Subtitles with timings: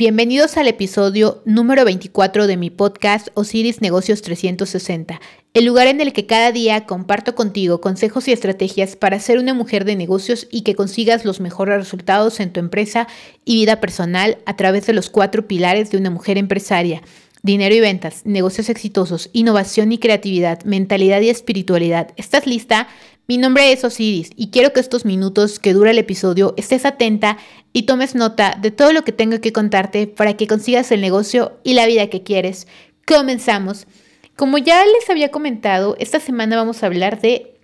[0.00, 5.20] Bienvenidos al episodio número 24 de mi podcast Osiris Negocios 360,
[5.52, 9.52] el lugar en el que cada día comparto contigo consejos y estrategias para ser una
[9.52, 13.08] mujer de negocios y que consigas los mejores resultados en tu empresa
[13.44, 17.02] y vida personal a través de los cuatro pilares de una mujer empresaria.
[17.42, 22.14] Dinero y ventas, negocios exitosos, innovación y creatividad, mentalidad y espiritualidad.
[22.16, 22.88] ¿Estás lista?
[23.30, 27.38] Mi nombre es Osiris y quiero que estos minutos que dura el episodio estés atenta
[27.72, 31.56] y tomes nota de todo lo que tengo que contarte para que consigas el negocio
[31.62, 32.66] y la vida que quieres.
[33.06, 33.86] Comenzamos.
[34.34, 37.54] Como ya les había comentado, esta semana vamos a hablar de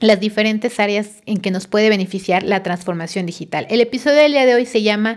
[0.00, 3.66] las diferentes áreas en que nos puede beneficiar la transformación digital.
[3.70, 5.16] El episodio del día de hoy se llama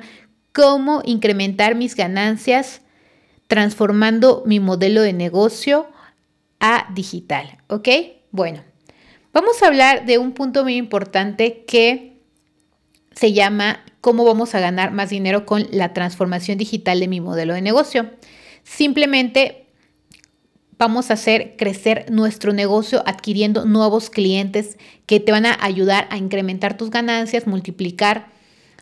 [0.54, 2.80] Cómo incrementar mis ganancias
[3.48, 5.88] transformando mi modelo de negocio
[6.62, 7.58] a digital.
[7.68, 7.90] ¿Ok?
[8.32, 8.73] Bueno.
[9.34, 12.22] Vamos a hablar de un punto muy importante que
[13.16, 17.56] se llama cómo vamos a ganar más dinero con la transformación digital de mi modelo
[17.56, 18.12] de negocio.
[18.64, 19.66] Simplemente
[20.78, 24.78] vamos a hacer crecer nuestro negocio adquiriendo nuevos clientes
[25.08, 28.28] que te van a ayudar a incrementar tus ganancias, multiplicar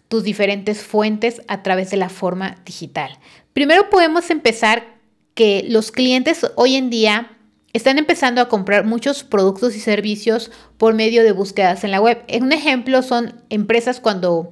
[0.09, 3.17] tus diferentes fuentes a través de la forma digital.
[3.54, 5.00] Primero podemos empezar
[5.33, 7.38] que los clientes hoy en día
[7.73, 12.23] están empezando a comprar muchos productos y servicios por medio de búsquedas en la web.
[12.39, 14.52] Un ejemplo son empresas cuando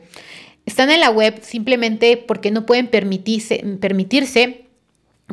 [0.66, 4.66] están en la web simplemente porque no pueden permitirse, permitirse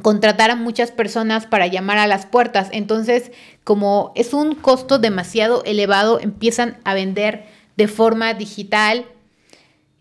[0.03, 2.69] contratar a muchas personas para llamar a las puertas.
[2.73, 3.33] Entonces,
[3.65, 9.07] como es un costo demasiado elevado, empiezan a vender de forma digital.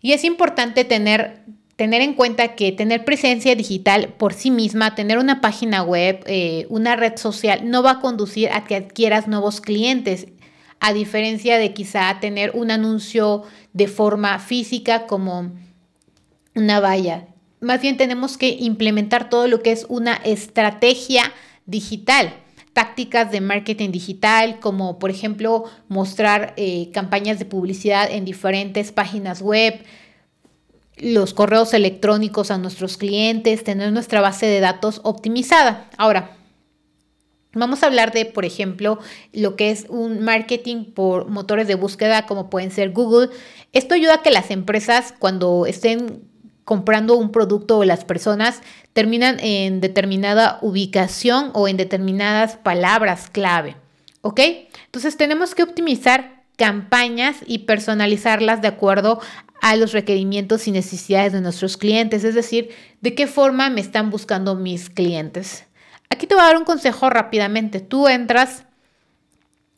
[0.00, 1.44] Y es importante tener
[1.76, 6.66] tener en cuenta que tener presencia digital por sí misma, tener una página web, eh,
[6.70, 10.26] una red social, no va a conducir a que adquieras nuevos clientes,
[10.80, 15.52] a diferencia de quizá tener un anuncio de forma física como
[16.54, 17.28] una valla.
[17.60, 21.32] Más bien tenemos que implementar todo lo que es una estrategia
[21.66, 22.34] digital
[22.76, 29.40] tácticas de marketing digital, como por ejemplo mostrar eh, campañas de publicidad en diferentes páginas
[29.40, 29.80] web,
[30.96, 35.90] los correos electrónicos a nuestros clientes, tener nuestra base de datos optimizada.
[35.98, 36.36] Ahora,
[37.52, 38.98] vamos a hablar de, por ejemplo,
[39.32, 43.30] lo que es un marketing por motores de búsqueda como pueden ser Google.
[43.72, 46.22] Esto ayuda a que las empresas cuando estén
[46.64, 48.60] comprando un producto o las personas
[48.92, 53.76] terminan en determinada ubicación o en determinadas palabras clave.
[54.22, 54.40] ¿Ok?
[54.86, 59.20] Entonces tenemos que optimizar campañas y personalizarlas de acuerdo
[59.62, 64.10] a los requerimientos y necesidades de nuestros clientes, es decir, de qué forma me están
[64.10, 65.64] buscando mis clientes.
[66.10, 67.80] Aquí te voy a dar un consejo rápidamente.
[67.80, 68.64] Tú entras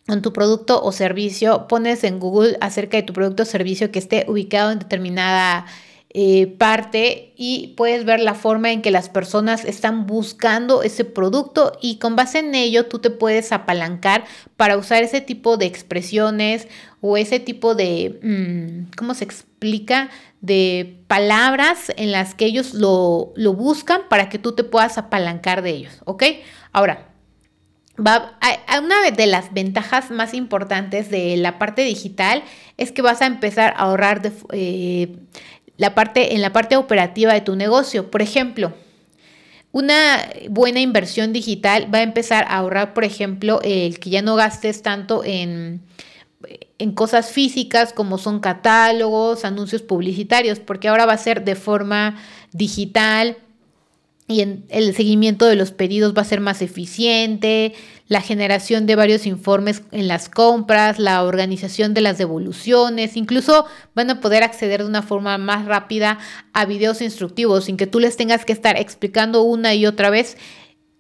[0.09, 3.99] en tu producto o servicio, pones en Google acerca de tu producto o servicio que
[3.99, 5.67] esté ubicado en determinada
[6.11, 11.73] eh, parte y puedes ver la forma en que las personas están buscando ese producto
[11.83, 14.25] y con base en ello tú te puedes apalancar
[14.57, 16.67] para usar ese tipo de expresiones
[17.03, 20.09] o ese tipo de, mm, ¿cómo se explica?
[20.41, 25.61] De palabras en las que ellos lo, lo buscan para que tú te puedas apalancar
[25.61, 26.25] de ellos, ¿ok?
[26.73, 27.09] Ahora,
[27.99, 32.43] una de las ventajas más importantes de la parte digital
[32.77, 35.17] es que vas a empezar a ahorrar de, eh,
[35.79, 38.11] la parte, en la parte operativa de tu negocio.
[38.11, 38.75] Por ejemplo,
[39.73, 44.37] una buena inversión digital va a empezar a ahorrar, por ejemplo, el que ya no
[44.37, 45.81] gastes tanto en,
[46.79, 52.17] en cosas físicas como son catálogos, anuncios publicitarios, porque ahora va a ser de forma
[52.53, 53.39] digital
[54.29, 57.75] y en el seguimiento de los pedidos va a ser más eficiente,
[58.09, 64.11] la generación de varios informes en las compras, la organización de las devoluciones, incluso van
[64.11, 66.19] a poder acceder de una forma más rápida
[66.53, 70.37] a videos instructivos sin que tú les tengas que estar explicando una y otra vez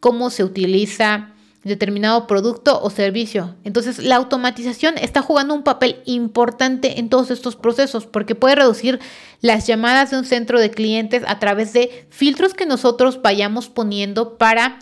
[0.00, 1.34] cómo se utiliza
[1.68, 3.54] determinado producto o servicio.
[3.64, 8.98] Entonces, la automatización está jugando un papel importante en todos estos procesos porque puede reducir
[9.40, 14.38] las llamadas de un centro de clientes a través de filtros que nosotros vayamos poniendo
[14.38, 14.78] para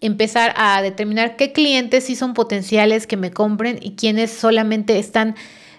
[0.00, 5.34] empezar a determinar qué clientes sí son potenciales que me compren y quiénes solamente están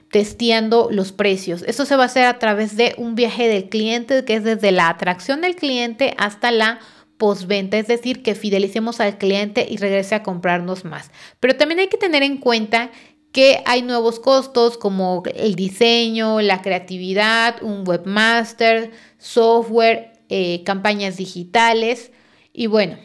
[0.09, 1.63] testeando los precios.
[1.67, 4.71] Esto se va a hacer a través de un viaje del cliente que es desde
[4.71, 6.79] la atracción del cliente hasta la
[7.17, 11.11] postventa, es decir, que fidelicemos al cliente y regrese a comprarnos más.
[11.39, 12.91] Pero también hay que tener en cuenta
[13.31, 22.11] que hay nuevos costos como el diseño, la creatividad, un webmaster, software, eh, campañas digitales
[22.53, 22.97] y bueno.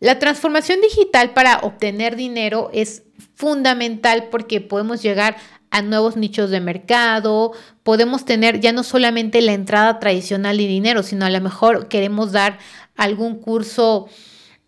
[0.00, 3.04] La transformación digital para obtener dinero es
[3.34, 5.36] fundamental porque podemos llegar
[5.70, 7.52] a nuevos nichos de mercado,
[7.82, 12.32] podemos tener ya no solamente la entrada tradicional y dinero, sino a lo mejor queremos
[12.32, 12.58] dar
[12.96, 14.08] algún curso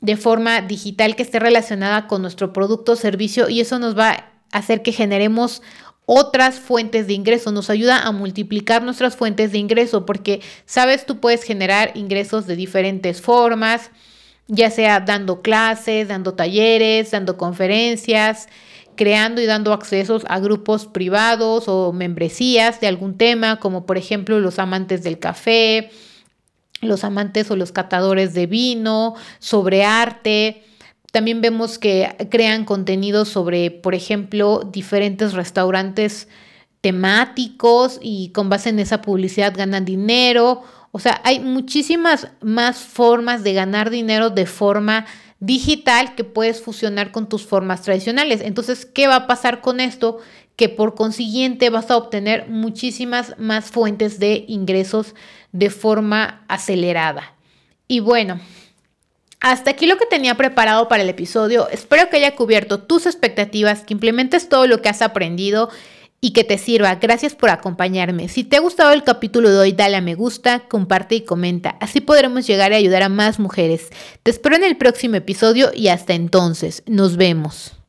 [0.00, 4.10] de forma digital que esté relacionada con nuestro producto o servicio y eso nos va
[4.10, 5.62] a hacer que generemos
[6.06, 11.20] otras fuentes de ingreso, nos ayuda a multiplicar nuestras fuentes de ingreso porque, sabes, tú
[11.20, 13.90] puedes generar ingresos de diferentes formas,
[14.48, 18.48] ya sea dando clases, dando talleres, dando conferencias,
[18.97, 24.41] creando y dando accesos a grupos privados o membresías de algún tema, como por ejemplo
[24.41, 25.91] los amantes del café,
[26.81, 30.65] los amantes o los catadores de vino, sobre arte.
[31.12, 36.29] También vemos que crean contenido sobre, por ejemplo, diferentes restaurantes
[36.81, 40.62] temáticos y con base en esa publicidad ganan dinero.
[40.93, 45.06] O sea, hay muchísimas más formas de ganar dinero de forma
[45.41, 48.43] digital que puedes fusionar con tus formas tradicionales.
[48.43, 50.19] Entonces, ¿qué va a pasar con esto?
[50.55, 55.15] Que por consiguiente vas a obtener muchísimas más fuentes de ingresos
[55.50, 57.35] de forma acelerada.
[57.89, 58.39] Y bueno,
[59.41, 61.69] hasta aquí lo que tenía preparado para el episodio.
[61.71, 65.71] Espero que haya cubierto tus expectativas, que implementes todo lo que has aprendido
[66.24, 66.94] y que te sirva.
[66.94, 68.28] Gracias por acompañarme.
[68.28, 71.76] Si te ha gustado el capítulo de hoy, dale a me gusta, comparte y comenta.
[71.80, 73.90] Así podremos llegar a ayudar a más mujeres.
[74.22, 76.84] Te espero en el próximo episodio y hasta entonces.
[76.86, 77.81] Nos vemos.